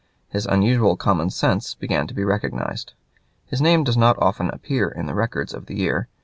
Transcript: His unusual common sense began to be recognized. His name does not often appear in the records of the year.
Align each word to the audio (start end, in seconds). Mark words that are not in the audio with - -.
His 0.29 0.47
unusual 0.47 0.97
common 0.97 1.29
sense 1.29 1.75
began 1.75 2.07
to 2.07 2.15
be 2.15 2.23
recognized. 2.23 2.93
His 3.45 3.61
name 3.61 3.83
does 3.83 3.97
not 3.97 4.17
often 4.19 4.49
appear 4.49 4.89
in 4.89 5.05
the 5.05 5.13
records 5.13 5.53
of 5.53 5.67
the 5.67 5.75
year. 5.77 6.07